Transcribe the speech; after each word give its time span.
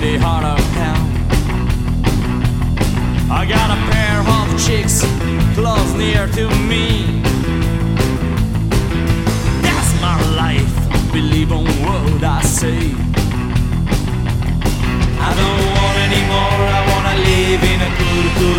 pretty 0.00 0.16
heart 0.16 0.44
of 0.44 0.58
now. 0.76 0.98
I 3.30 3.44
got 3.44 3.68
a 3.76 3.78
pair 3.92 4.18
of 4.36 4.46
chicks 4.64 5.04
close 5.54 5.92
near 5.94 6.26
to 6.38 6.48
me. 6.70 7.20
That's 9.60 9.92
my 10.00 10.16
life, 10.42 10.74
believe 11.12 11.52
on 11.52 11.66
what 11.84 12.24
I 12.24 12.40
say. 12.40 12.80
I 15.26 15.30
don't 15.40 15.62
want 15.76 15.96
anymore. 16.08 16.60
I 16.78 16.80
wanna 16.90 17.16
live 17.30 17.62
in 17.72 17.80
a 17.88 17.90
good, 18.00 18.26
good 18.38 18.49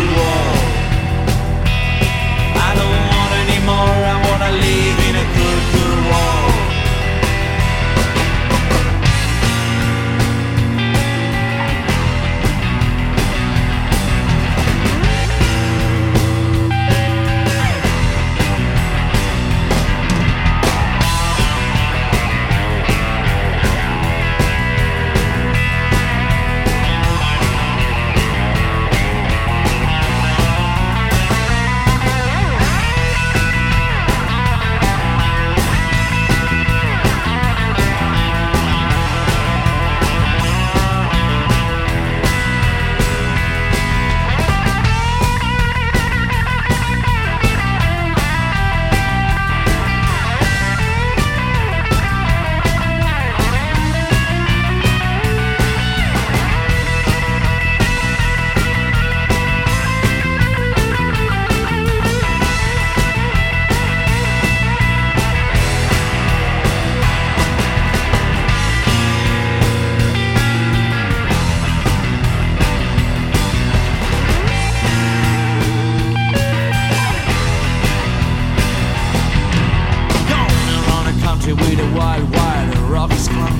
with 81.62 81.80
wild, 81.94 82.30
wild 82.34 82.76
rock 82.90 83.12
slum. 83.12 83.56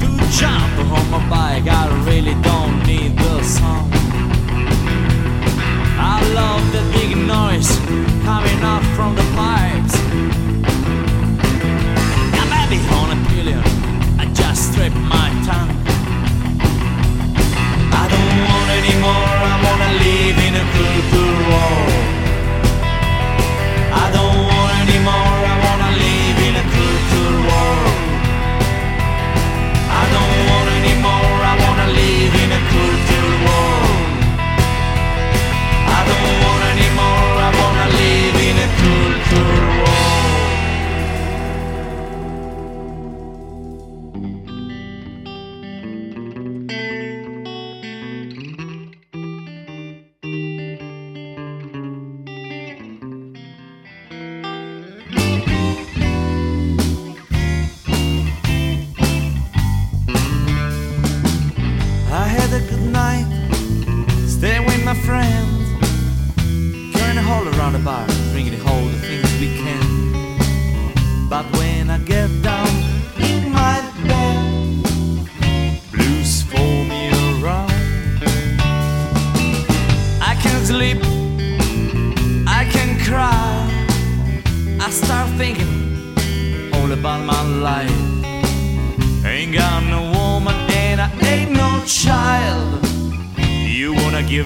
To 0.00 0.08
jump 0.38 0.72
on 0.96 1.10
my 1.10 1.22
bike, 1.28 1.66
I 1.66 1.84
really 2.06 2.34
don't 2.42 2.86
need 2.86 3.16
the. 3.16 3.32
I 5.98 6.20
love 6.34 6.62
the 6.72 6.82
big 6.96 7.16
noise 7.16 7.76
coming 8.24 8.60
out 8.62 8.84
from 8.96 9.14
the 9.14 9.26
pipes. 9.34 10.21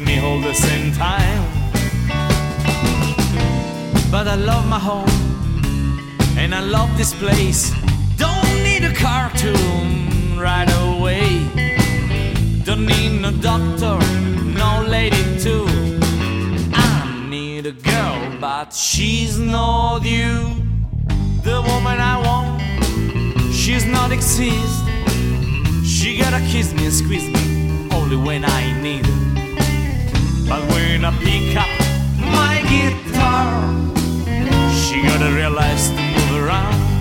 Me 0.07 0.21
all 0.21 0.41
the 0.41 0.55
same 0.55 0.93
time. 0.93 1.43
But 4.11 4.29
I 4.29 4.37
love 4.37 4.67
my 4.69 4.79
home 4.79 5.11
and 6.39 6.55
I 6.55 6.61
love 6.61 6.91
this 6.97 7.13
place. 7.15 7.73
Don't 8.17 8.53
need 8.63 8.85
a 8.85 8.95
cartoon 8.95 10.39
right 10.39 10.71
away. 10.85 11.27
Don't 12.65 12.87
need 12.87 13.21
no 13.21 13.33
doctor, 13.33 13.99
no 14.63 14.85
lady 14.89 15.25
too. 15.45 15.67
I 16.73 17.27
need 17.29 17.67
a 17.67 17.73
girl, 17.73 18.19
but 18.41 18.73
she's 18.73 19.39
not 19.39 20.05
you. 20.05 20.33
The 21.43 21.63
woman 21.69 21.99
I 22.01 22.17
want 22.27 22.47
she's 23.53 23.85
not 23.85 24.13
exist. 24.13 24.85
She 25.85 26.19
gotta 26.19 26.41
kiss 26.53 26.73
me 26.73 26.85
and 26.85 26.95
squeeze 26.95 27.29
me 27.29 27.89
only 27.93 28.17
when 28.17 28.45
I 28.45 28.81
need 28.81 29.05
it. 29.05 29.26
But 30.49 30.63
when 30.71 31.05
I 31.05 31.11
pick 31.19 31.57
up 31.57 31.67
my 32.19 32.63
guitar, 32.71 33.75
she 34.73 35.03
gotta 35.03 35.33
realize 35.35 35.91
to 35.91 35.97
move 35.97 36.45
around. 36.45 36.96